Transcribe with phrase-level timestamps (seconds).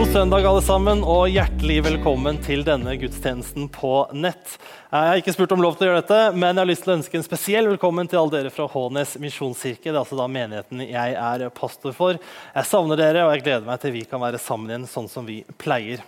[0.00, 4.54] God søndag, alle sammen, og hjertelig velkommen til denne gudstjenesten på nett.
[4.88, 6.92] Jeg har ikke spurt om lov til å gjøre dette, men jeg har lyst til
[6.92, 9.90] å ønske en spesiell velkommen til alle dere fra Hånes misjonskirke.
[9.90, 12.16] Det er altså da menigheten jeg er pastor for.
[12.54, 15.28] Jeg savner dere, og jeg gleder meg til vi kan være sammen igjen sånn som
[15.28, 16.00] vi pleier.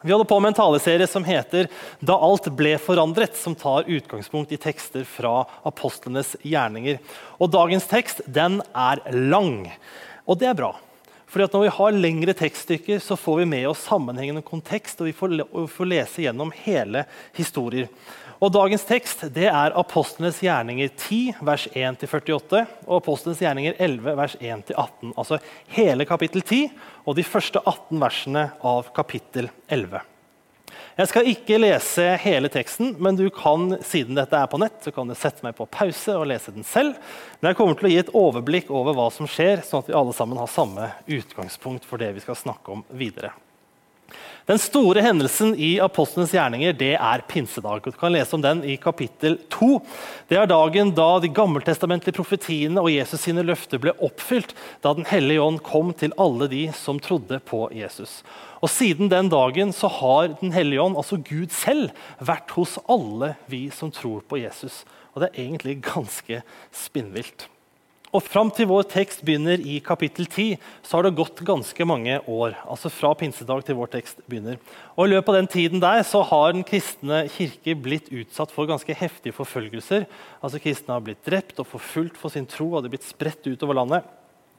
[0.00, 1.68] Vi holder på med en taleserie som heter
[2.00, 6.96] 'Da alt ble forandret', som tar utgangspunkt i tekster fra apostlenes gjerninger.
[7.38, 9.68] Og Dagens tekst den er lang,
[10.24, 10.78] og det er bra.
[11.28, 15.00] Fordi at Når vi har lengre tekststykker, så får vi med oss sammenhengende kontekst.
[15.00, 17.04] og vi får, og vi får lese gjennom hele
[17.36, 17.88] historier.
[18.40, 24.36] Og Dagens tekst det er Apostlenes gjerninger 10, vers 1-48, og Apostlenes gjerninger 11, vers
[24.40, 25.14] 1-18.
[25.16, 25.40] Altså
[25.74, 26.68] hele kapittel 10
[27.04, 30.00] og de første 18 versene av kapittel 11.
[30.98, 34.90] Jeg skal ikke lese hele teksten, men du kan, siden dette er på nett, så
[34.90, 36.96] kan du sette meg på pause og lese den selv.
[37.38, 39.94] Men jeg kommer til å gi et overblikk over hva som skjer, sånn at vi
[39.94, 43.30] alle sammen har samme utgangspunkt for det vi skal snakke om videre.
[44.48, 47.82] Den store hendelsen i apostlenes gjerninger det er pinsedag.
[47.84, 49.66] Du kan lese om den i kapittel 2.
[50.30, 55.04] Det er dagen da de gammeltestamentlige profetiene og Jesus sine løfter ble oppfylt, da Den
[55.10, 58.22] hellige ånd kom til alle de som trodde på Jesus.
[58.64, 63.34] Og Siden den dagen så har Den hellige ånd, altså Gud selv, vært hos alle
[63.52, 64.86] vi som tror på Jesus.
[65.12, 66.40] Og Det er egentlig ganske
[66.72, 67.50] spinnvilt.
[68.08, 72.20] Og Fram til vår tekst begynner i kapittel 10, så har det gått ganske mange
[72.24, 72.56] år.
[72.64, 74.56] altså fra pinsedag til vår tekst begynner.
[74.96, 78.66] Og I løpet av den tiden der så har den kristne kirke blitt utsatt for
[78.66, 80.06] ganske heftige forfølgelser.
[80.40, 83.44] Altså Kristne har blitt drept og forfulgt for sin tro og det har blitt spredt
[83.44, 84.08] utover landet.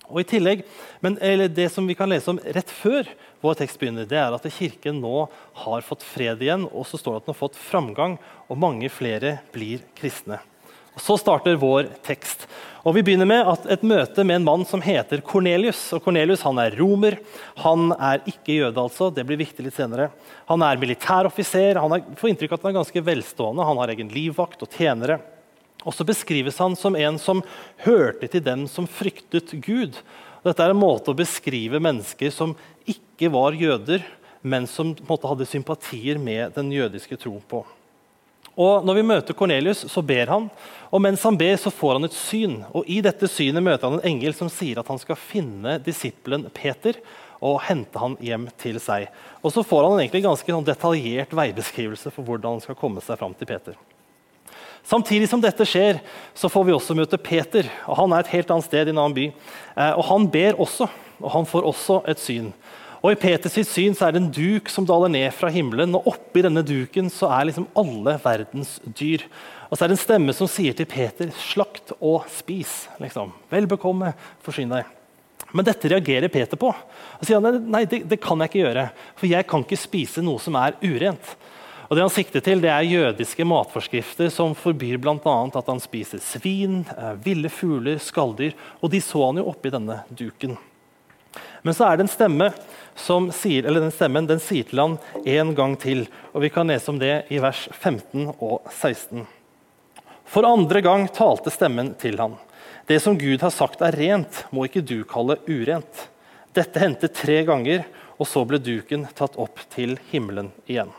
[0.10, 0.64] Og i tillegg,
[1.02, 3.06] men Det som vi kan lese om rett før
[3.42, 7.14] vår tekst begynner, det er at Kirken nå har fått fred igjen, og så står
[7.14, 8.18] det at den har fått framgang,
[8.50, 10.40] og mange flere blir kristne.
[11.00, 12.48] Så starter vår tekst.
[12.88, 15.82] Og Vi begynner med et møte med en mann som heter Kornelius.
[15.96, 17.18] Og Cornelius han er romer.
[17.60, 19.10] Han er ikke jøde, altså.
[19.12, 20.10] Det blir viktig litt senere.
[20.48, 21.82] Han er militæroffiser.
[21.82, 23.68] Han er, får inntrykk av at han er ganske velstående.
[23.68, 25.20] Han har egen livvakt og tjenere.
[25.88, 27.44] Og så beskrives han som en som
[27.86, 30.00] hørte til dem som fryktet Gud.
[30.44, 32.56] Dette er en måte å beskrive mennesker som
[32.88, 34.06] ikke var jøder,
[34.42, 37.66] men som hadde sympatier med den jødiske tro på.
[38.58, 40.50] Og Når vi møter Kornelius, så ber han.
[40.90, 42.60] Og mens han ber, så får han et syn.
[42.74, 46.48] Og I dette synet møter han en engel som sier at han skal finne disippelen
[46.54, 46.98] Peter
[47.40, 49.08] og hente han hjem til seg.
[49.44, 53.20] Og Så får han en ganske sånn detaljert veibeskrivelse for hvordan han skal komme seg
[53.20, 53.78] fram til Peter.
[54.84, 56.00] Samtidig som dette skjer,
[56.34, 57.68] så får vi også møte Peter.
[57.88, 59.32] og Han er et helt annet sted i en annen by.
[59.78, 60.90] Eh, og Han ber også,
[61.22, 62.54] og han får også et syn.
[63.00, 65.96] Og I Peters syn så er det en duk som daler ned fra himmelen.
[65.96, 69.24] og Oppi denne duken så er liksom alle verdens dyr.
[69.70, 72.90] Og så er det en stemme som sier til Peter, 'Slakt og spis'.
[73.00, 73.32] liksom.
[73.50, 74.86] Vel bekomme, forsyn deg.
[75.54, 76.68] Men dette reagerer Peter på.
[76.68, 80.22] Og sier han, nei, det, det, kan jeg ikke gjøre, for jeg kan ikke spise
[80.22, 81.36] noe som er urent.
[81.90, 85.50] Og Det han sikter til, det er jødiske matforskrifter som forbyr bl.a.
[85.58, 88.54] at han spiser svin, eh, ville fugler, skalldyr.
[88.84, 90.58] Og de så han jo oppi denne duken.
[91.62, 92.50] Men så er det en stemme
[93.00, 96.06] som sier, eller den stemmen den sier til han en gang til.
[96.34, 99.26] og Vi kan lese om det i vers 15 og 16.
[100.30, 102.38] For andre gang talte stemmen til han.
[102.90, 106.08] Det som Gud har sagt er rent, må ikke du kalle urent.
[106.58, 107.86] Dette hendte tre ganger,
[108.20, 110.92] og så ble duken tatt opp til himmelen igjen.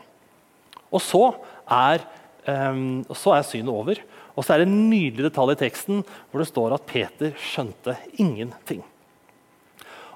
[0.90, 1.24] Og så
[1.70, 2.02] er,
[2.46, 4.00] um, så er synet over.
[4.34, 7.98] Og så er det en nydelig detalj i teksten hvor det står at Peter skjønte
[8.22, 8.80] ingenting.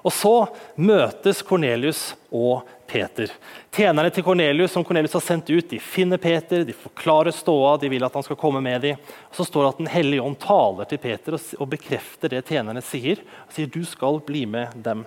[0.05, 0.33] Og så
[0.77, 3.31] møtes Kornelius og Peter.
[3.73, 7.89] Tjenerne til Kornelius som Cornelius har sendt ut, de finner Peter, de forklarer ståa, de
[7.89, 8.99] vil at han skal komme med dem.
[9.33, 13.23] Så står det at Den hellige ånd taler til Peter og bekrefter det tjenerne sier.
[13.47, 15.05] og sier du skal bli med dem.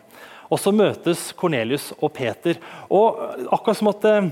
[0.51, 2.59] Og Så møtes Kornelius og Peter.
[2.91, 3.23] Og
[3.53, 4.31] akkurat som at eh,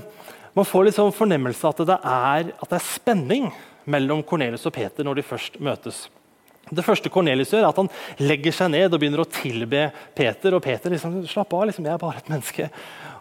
[0.57, 3.51] Man får liksom fornemmelse av at det, er, at det er spenning
[3.85, 6.07] mellom Kornelius og Peter når de først møtes.
[6.69, 9.87] Det første Kornelius gjør, er at han legger seg ned og begynner å tilbe
[10.17, 10.57] Peter.
[10.57, 12.69] Og Peter liksom, slapp av, liksom, jeg er bare et menneske.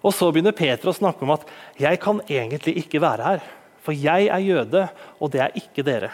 [0.02, 1.46] Og Så begynner Peter å snakke om at
[1.80, 3.46] jeg kan egentlig ikke være her.
[3.86, 4.88] For jeg er jøde,
[5.22, 6.10] og det er ikke dere.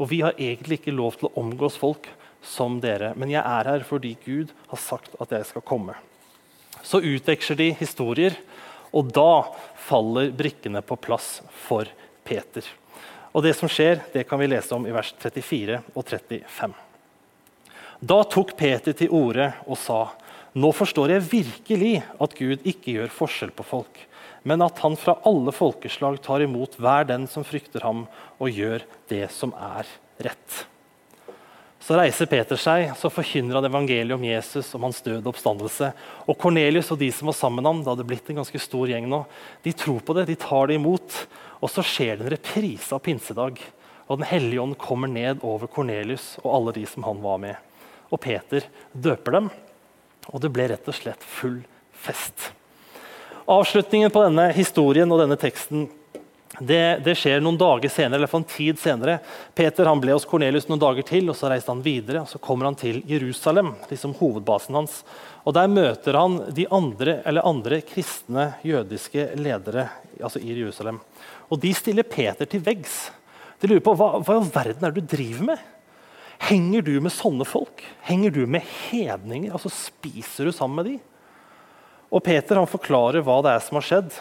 [0.00, 2.08] Og vi har egentlig ikke lov til å omgås folk
[2.40, 3.12] som dere.
[3.20, 5.98] Men jeg er her fordi Gud har sagt at jeg skal komme.
[6.80, 8.38] Så utveksler de historier,
[8.96, 9.44] og da
[9.84, 11.88] faller brikkene på plass for
[12.24, 12.64] Peter.
[13.30, 16.74] Og det som skjer, det kan vi lese om i vers 34 og 35.
[18.00, 20.02] Da tok Peter til orde og sa,
[20.58, 24.00] Nå forstår jeg virkelig at Gud ikke gjør forskjell på folk,
[24.42, 28.06] men at han fra alle folkeslag tar imot hver den som frykter ham,
[28.40, 28.82] og gjør
[29.12, 29.86] det som er
[30.26, 30.64] rett.
[31.80, 35.88] Så reiser Peter seg, så forkynner han evangeliet om Jesus, om hans døde oppstandelse.
[36.28, 38.90] Og Kornelius og de som var sammen med ham, det hadde blitt en ganske stor
[38.90, 39.22] gjeng nå,
[39.64, 41.16] de tror på det, de tar det imot.
[41.64, 43.62] Og så skjer det en reprise av pinsedag.
[44.10, 47.56] Og Den hellige ånd kommer ned over Kornelius og alle de som han var med.
[48.10, 49.50] Og Peter døper dem,
[50.28, 51.62] og det ble rett og slett full
[51.96, 52.50] fest.
[53.50, 55.88] Avslutningen på denne historien og denne teksten
[56.60, 59.16] det, det, skjer noen dager senere, eller for en tid senere.
[59.56, 62.20] Peter han ble hos Kornelius noen dager til, og så reiste han videre.
[62.20, 65.00] og Så kommer han til Jerusalem, liksom hovedbasen hans.
[65.48, 69.88] Og Der møter han de andre, eller andre kristne jødiske ledere
[70.20, 71.00] altså i Jerusalem.
[71.48, 73.08] Og De stiller Peter til veggs.
[73.60, 75.68] De lurer på hva, hva i verden er det du driver med.
[76.40, 77.82] Henger du med sånne folk?
[78.04, 79.52] Henger du med hedninger?
[79.52, 80.98] Altså Spiser du sammen med de?
[82.10, 84.12] Og Peter han forklarer hva det er som har skjedd.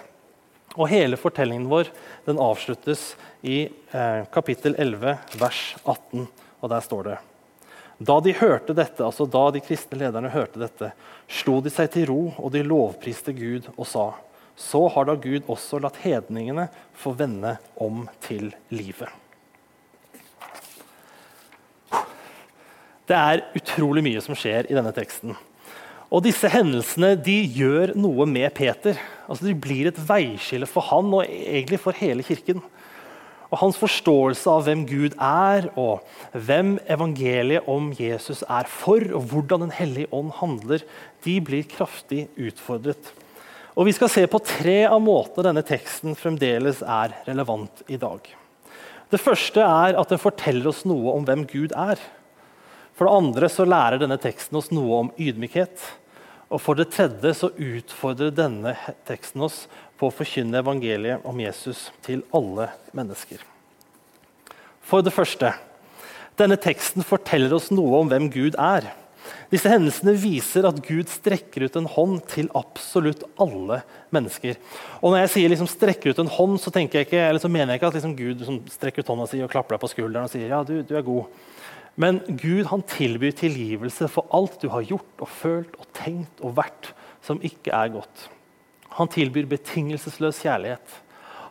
[0.80, 1.90] Og Hele fortellingen vår
[2.28, 6.28] den avsluttes i eh, kapittel 11, vers 18.
[6.60, 7.18] Og Der står det
[8.00, 10.94] Da de hørte dette, altså da de kristne lederne hørte dette,
[11.28, 14.08] slo de seg til ro, og de lovpriste Gud og sa:"
[14.60, 19.08] Så har da Gud også latt hedningene få vende om til livet.
[23.08, 25.32] Det er utrolig mye som skjer i denne teksten.
[26.10, 28.98] Og disse hendelsene de gjør noe med Peter.
[29.30, 32.64] Altså, de blir et veiskille for han og egentlig for hele kirken.
[33.50, 36.04] Og Hans forståelse av hvem Gud er, og
[36.34, 40.86] hvem evangeliet om Jesus er for, og hvordan Den hellige ånd handler,
[41.26, 43.14] de blir kraftig utfordret.
[43.76, 48.22] Og Vi skal se på tre av måtene denne teksten fremdeles er relevant i dag.
[49.10, 51.98] Det første er at den forteller oss noe om hvem Gud er.
[53.00, 55.80] For det andre så lærer denne teksten oss noe om ydmykhet.
[56.52, 58.74] Og for det tredje så utfordrer denne
[59.08, 59.62] teksten oss
[59.96, 63.40] på å forkynne evangeliet om Jesus til alle mennesker.
[64.84, 65.54] For det første
[66.40, 68.90] denne teksten forteller oss noe om hvem Gud er.
[69.48, 73.80] Disse hendelsene viser at Gud strekker ut en hånd til absolutt alle
[74.12, 74.60] mennesker.
[75.00, 77.80] Og Når jeg sier liksom, 'strekker ut en hånd', så, jeg ikke, så mener jeg
[77.80, 80.32] ikke at liksom, Gud liksom, strekker ut hånda si og klapper deg på skulderen og
[80.36, 81.32] sier ja, du, du er god.
[81.96, 86.58] Men Gud han tilbyr tilgivelse for alt du har gjort og følt og tenkt og
[86.60, 86.92] vært
[87.26, 88.28] som ikke er godt.
[88.98, 90.96] Han tilbyr betingelsesløs kjærlighet.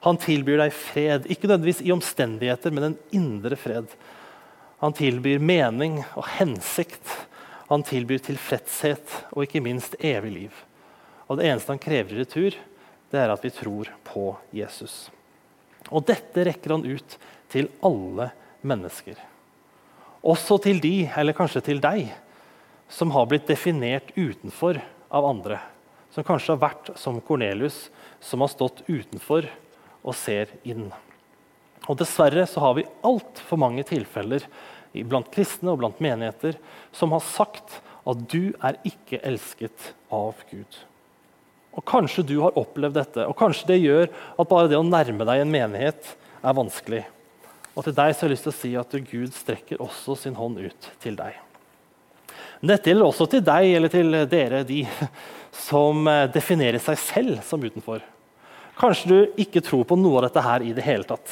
[0.06, 3.90] Han tilbyr deg fred, ikke nødvendigvis i omstendigheter, men en indre fred.
[4.82, 7.14] Han tilbyr mening og hensikt.
[7.68, 10.60] Han tilbyr tilfredshet og ikke minst evig liv.
[11.28, 12.56] Og Det eneste han krever i retur,
[13.10, 15.10] det er at vi tror på Jesus.
[15.90, 17.18] Og dette rekker han ut
[17.52, 18.30] til alle
[18.62, 19.18] mennesker.
[20.22, 22.08] Også til de, eller kanskje til deg,
[22.88, 24.80] som har blitt definert utenfor
[25.14, 25.60] av andre.
[26.14, 27.88] Som kanskje har vært som Kornelius,
[28.20, 29.46] som har stått utenfor
[30.02, 30.88] og ser inn.
[31.86, 34.44] Og Dessverre så har vi altfor mange tilfeller
[35.08, 36.56] blant kristne og blant menigheter
[36.96, 37.78] som har sagt
[38.08, 40.80] at du er ikke elsket av Gud.
[41.76, 45.26] Og Kanskje du har opplevd dette, og kanskje det gjør at bare det å nærme
[45.28, 47.04] deg en menighet er vanskelig.
[47.78, 50.34] Og til deg så har jeg lyst til å si at Gud strekker også sin
[50.34, 51.36] hånd ut til deg.
[52.58, 54.80] Men dette gjelder også til deg eller til dere, de
[55.54, 58.02] som eh, definerer seg selv som utenfor.
[58.78, 61.30] Kanskje du ikke tror på noe av dette her i det hele tatt.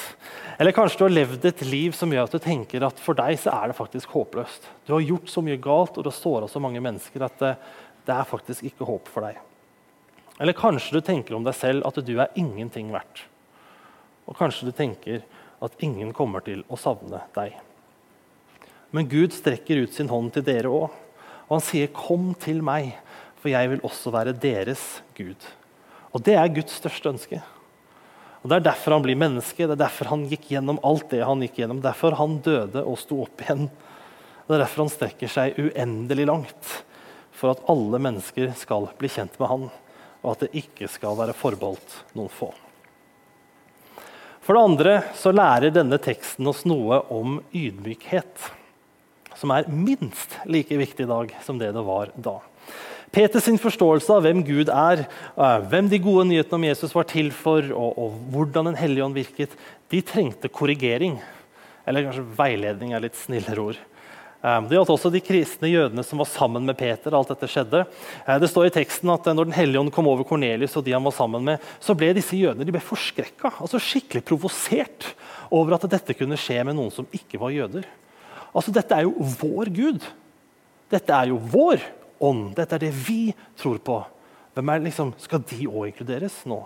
[0.58, 3.38] Eller kanskje du har levd et liv som gjør at du tenker at for deg
[3.38, 4.66] så er det faktisk håpløst.
[4.86, 7.52] Du har gjort så mye galt og du har såra så mange mennesker at det,
[8.06, 9.38] det er faktisk ikke håp for deg.
[10.42, 13.24] Eller kanskje du tenker om deg selv at du er ingenting verdt.
[14.26, 15.22] Og kanskje du tenker
[15.62, 17.56] at ingen kommer til å savne deg.
[18.94, 20.88] Men Gud strekker ut sin hånd til dere òg,
[21.46, 22.94] og han sier, 'Kom til meg,
[23.36, 25.46] for jeg vil også være deres Gud'.
[26.12, 27.42] Og Det er Guds største ønske.
[28.42, 31.24] Og Det er derfor han blir menneske, det er derfor han gikk gjennom alt det
[31.24, 31.82] han gikk gjennom.
[31.82, 33.70] Derfor han døde og sto opp igjen.
[34.46, 36.84] Det er derfor han strekker seg uendelig langt.
[37.32, 39.70] For at alle mennesker skal bli kjent med han,
[40.22, 42.54] og at det ikke skal være forbeholdt noen få.
[44.46, 48.50] For det andre så lærer denne teksten oss noe om ydmykhet,
[49.34, 52.38] som er minst like viktig i dag som det det var da.
[53.10, 57.32] Peters forståelse av hvem Gud er, eh, hvem de gode nyhetene om Jesus var til
[57.34, 59.50] for, og, og hvordan Den hellige ånd virket,
[59.90, 61.18] de trengte korrigering.
[61.86, 63.78] Eller kanskje veiledning er litt snillere ord.
[64.44, 67.14] Ehm, det gjaldt også de kristne jødene som var sammen med Peter.
[67.14, 67.86] alt dette skjedde.
[68.26, 70.84] Eh, det står i teksten at eh, når Den hellige ånd kom over Kornelius, og
[70.84, 75.14] de han var sammen med, så ble disse jødene de ble forskrekka, altså skikkelig provosert
[75.50, 77.86] over at dette kunne skje med noen som ikke var jøder.
[78.56, 80.04] Altså, Dette er jo vår Gud.
[80.90, 81.82] Dette er jo vår
[82.24, 82.54] ånd.
[82.56, 83.98] Dette er det vi tror på.
[84.56, 86.62] Hvem er liksom, Skal de òg inkluderes nå?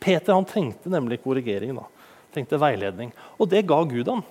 [0.00, 1.74] Peter han trengte nemlig korrigering.
[1.76, 1.84] da.
[2.32, 3.12] Trengte veiledning.
[3.38, 4.22] Og det ga Gud han.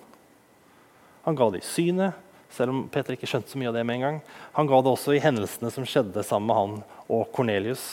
[1.28, 2.16] Han ga det i synet,
[2.54, 4.20] selv om Peter ikke skjønte så mye av det med en gang.
[4.58, 6.78] Han ga det også i hendelsene som skjedde sammen med han
[7.08, 7.86] og Kornelius.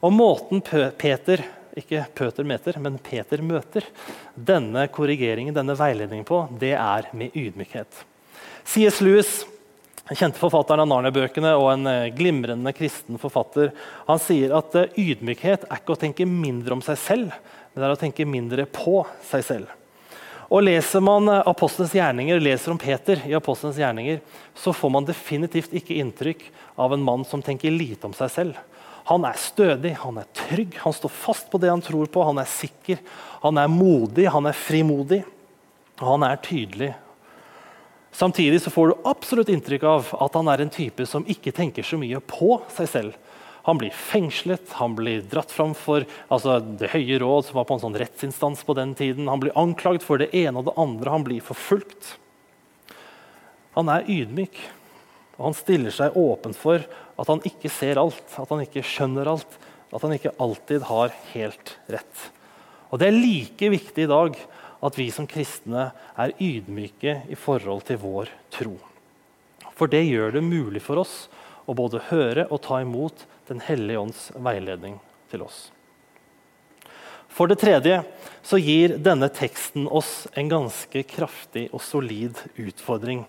[0.00, 1.42] Og måten Peter
[1.78, 3.86] ikke Pøter meter, men Peter møter
[4.34, 8.04] denne korrigeringen, denne veiledningen på, det er med ydmykhet.
[8.66, 9.00] C.S.
[9.04, 9.32] Lewis,
[10.08, 13.70] den kjente forfatteren av Narnia-bøkene og en eh, glimrende kristen forfatter,
[14.08, 17.36] han sier at eh, ydmykhet er ikke å tenke mindre om seg selv,
[17.70, 19.79] men det er å tenke mindre på seg selv.
[20.50, 24.18] Og Leser man Apostlenes apostelens gjerninger, leser om Peter i apostelens gjerninger,
[24.58, 26.42] så får man definitivt ikke inntrykk
[26.74, 28.58] av en mann som tenker lite om seg selv.
[29.06, 32.24] Han er stødig, han er trygg, han står fast på det han tror på.
[32.26, 32.98] Han er sikker,
[33.44, 35.22] han er modig, han er frimodig,
[36.00, 36.90] og han er tydelig.
[38.10, 41.86] Samtidig så får du absolutt inntrykk av at han er en type som ikke tenker
[41.86, 43.18] så mye på seg selv.
[43.66, 47.76] Han blir fengslet, han blir dratt fram for altså, Det høye råd, som var på
[47.76, 49.28] en sånn rettsinstans på den tiden.
[49.28, 52.14] Han blir anklagd for det ene og det andre, han blir forfulgt.
[53.76, 54.56] Han er ydmyk,
[55.38, 56.82] og han stiller seg åpen for
[57.20, 59.58] at han ikke ser alt, at han ikke skjønner alt,
[59.90, 62.28] at han ikke alltid har helt rett.
[62.90, 64.38] Og Det er like viktig i dag
[64.80, 68.74] at vi som kristne er ydmyke i forhold til vår tro.
[69.76, 71.28] For det gjør det mulig for oss
[71.68, 75.68] å både høre og ta imot Den hellige ånds veiledning til oss.
[77.30, 78.00] For det tredje
[78.42, 83.24] så gir denne teksten oss en ganske kraftig og solid utfordring.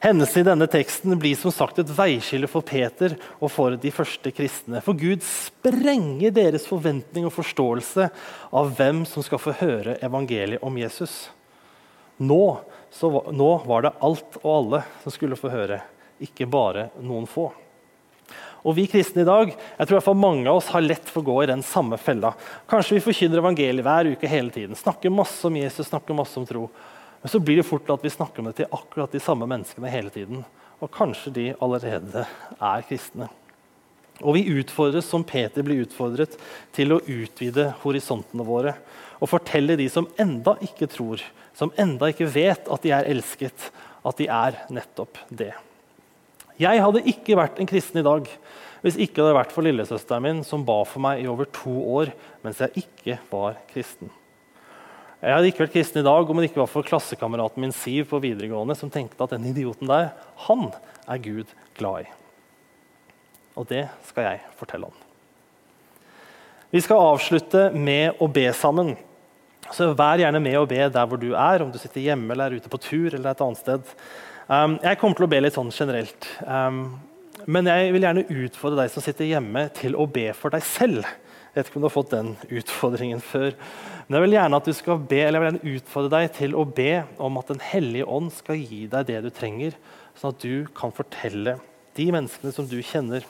[0.00, 4.30] Hendelsen i denne teksten blir som sagt et veiskille for Peter og for de første
[4.34, 4.82] kristne.
[4.84, 8.10] For Gud sprenger deres forventning og forståelse
[8.54, 11.26] av hvem som skal få høre evangeliet om Jesus.
[12.18, 12.42] Nå,
[12.94, 15.80] så, nå var det alt og alle som skulle få høre,
[16.22, 17.50] ikke bare noen få.
[18.66, 21.08] Og Vi kristne i dag jeg tror i hvert fall mange av oss har lett
[21.08, 22.34] for å gå i den samme fella.
[22.70, 26.46] Kanskje vi forkynner evangeliet hver uke hele tiden, snakker masse om Jesus, snakker masse om
[26.48, 26.66] tro.
[27.22, 29.90] Men så blir det fort at vi snakker om det til akkurat de samme menneskene
[29.90, 30.44] hele tiden.
[30.78, 32.24] Og kanskje de allerede
[32.60, 33.30] er kristne.
[34.18, 36.34] Og vi utfordres, som Peter blir utfordret,
[36.74, 38.74] til å utvide horisontene våre.
[39.22, 41.22] Og fortelle de som enda ikke tror,
[41.54, 43.70] som enda ikke vet at de er elsket,
[44.06, 45.52] at de er nettopp det.
[46.58, 48.30] Jeg hadde ikke vært en kristen i dag
[48.82, 51.74] hvis ikke det hadde vært for lillesøsteren min, som ba for meg i over to
[51.98, 52.12] år
[52.44, 54.10] mens jeg ikke var kristen.
[55.18, 58.06] Jeg hadde ikke vært kristen i dag om det ikke var for klassekameraten min Siv
[58.10, 60.12] på videregående, som tenkte at den idioten der,
[60.46, 60.68] han
[61.10, 62.12] er Gud glad i.
[63.58, 65.04] Og det skal jeg fortelle om.
[66.70, 68.92] Vi skal avslutte med å be sammen.
[69.74, 72.52] Så Vær gjerne med å be der hvor du er, om du sitter hjemme eller
[72.52, 73.14] er ute på tur.
[73.14, 73.94] eller et annet sted.
[74.48, 76.24] Um, jeg kommer til å be litt sånn generelt.
[76.48, 76.96] Um,
[77.44, 81.04] men jeg vil gjerne utfordre deg som sitter hjemme, til å be for deg selv.
[81.04, 83.52] Jeg vet ikke om du har fått den utfordringen før.
[84.06, 86.56] Men jeg vil gjerne at du skal be, eller jeg vil gjerne utfordre deg til
[86.56, 86.94] å be
[87.28, 89.76] om at Den hellige ånd skal gi deg det du trenger,
[90.16, 91.58] sånn at du kan fortelle
[92.00, 93.28] de menneskene som du kjenner,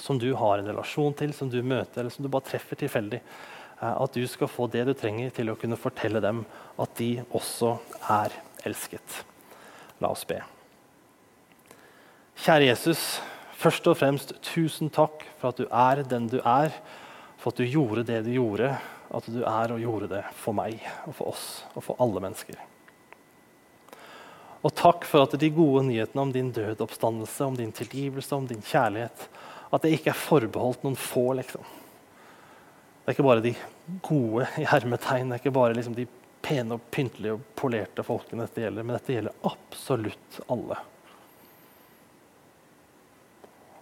[0.00, 3.20] som du har en relasjon til, som du møter, eller som du bare treffer tilfeldig,
[3.20, 6.46] eh, at du skal få det du trenger til å kunne fortelle dem
[6.80, 7.76] at de også
[8.08, 9.24] er elsket.
[10.02, 10.40] La oss be.
[12.36, 13.02] Kjære Jesus,
[13.56, 16.74] først og fremst tusen takk for at du er den du er
[17.40, 18.74] for at du gjorde det du gjorde,
[19.14, 22.58] at du er og gjorde det for meg og for oss og for alle mennesker.
[24.66, 28.48] Og takk for at de gode nyhetene om din død oppstandelse, om din tilgivelse, om
[28.48, 29.28] din kjærlighet,
[29.70, 31.28] at det ikke er forbeholdt noen få.
[31.38, 31.62] liksom.
[31.62, 33.54] Det er ikke bare de
[34.02, 36.08] gode i hermetegn, det er ikke bare liksom de
[36.46, 40.78] pene og pyntelige og polerte folkene dette gjelder, men dette gjelder absolutt alle.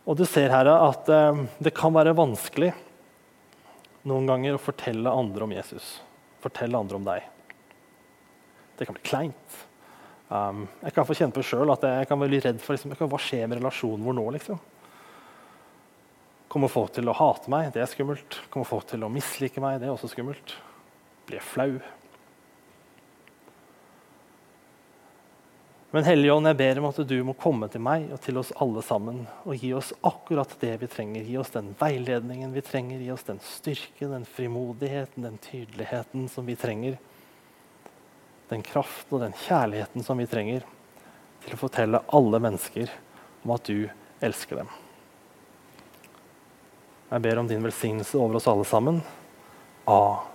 [0.05, 2.73] Og du ser her at eh, det kan være vanskelig
[4.05, 5.95] noen ganger å fortelle andre om Jesus.
[6.45, 7.31] Fortelle andre om deg.
[8.77, 9.57] Det kan bli kleint.
[10.29, 13.21] Um, jeg kan få kjenne på sjøl at jeg kan være redd for liksom, hva
[13.21, 14.25] skjer med relasjonen vår nå.
[14.37, 14.61] liksom?
[16.53, 17.73] Kommer folk til å hate meg?
[17.75, 18.41] Det er skummelt.
[18.53, 19.81] Kommer folk til å mislike meg?
[19.81, 20.57] Det er også skummelt.
[21.29, 21.71] Blir jeg flau?
[25.95, 28.83] Men Hellige jeg ber om at du må komme til meg og til oss alle
[28.83, 31.23] sammen og gi oss akkurat det vi trenger.
[31.23, 36.51] Gi oss den veiledningen vi trenger, gi oss den styrken, den frimodigheten, den tydeligheten som
[36.51, 36.99] vi trenger.
[38.51, 40.67] Den kraften og den kjærligheten som vi trenger
[41.47, 42.91] til å fortelle alle mennesker
[43.45, 43.87] om at du
[44.19, 44.77] elsker dem.
[47.15, 49.05] Jeg ber om din velsignelse over oss alle sammen.
[49.87, 50.34] Amen.